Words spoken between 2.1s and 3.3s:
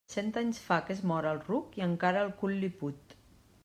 el cul li put.